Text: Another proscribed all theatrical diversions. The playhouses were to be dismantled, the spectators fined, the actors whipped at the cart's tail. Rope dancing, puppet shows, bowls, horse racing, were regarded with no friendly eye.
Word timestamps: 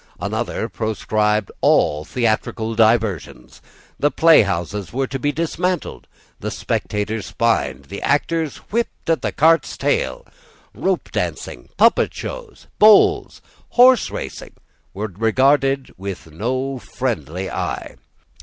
Another 0.19 0.67
proscribed 0.67 1.51
all 1.61 2.03
theatrical 2.05 2.73
diversions. 2.73 3.61
The 3.99 4.09
playhouses 4.09 4.91
were 4.91 5.05
to 5.05 5.19
be 5.19 5.31
dismantled, 5.31 6.07
the 6.39 6.49
spectators 6.49 7.29
fined, 7.29 7.85
the 7.85 8.01
actors 8.01 8.57
whipped 8.71 9.11
at 9.11 9.21
the 9.21 9.31
cart's 9.31 9.77
tail. 9.77 10.25
Rope 10.73 11.11
dancing, 11.11 11.69
puppet 11.77 12.15
shows, 12.15 12.65
bowls, 12.79 13.43
horse 13.69 14.09
racing, 14.09 14.55
were 14.91 15.05
regarded 15.15 15.93
with 15.99 16.31
no 16.31 16.79
friendly 16.79 17.47
eye. 17.51 17.95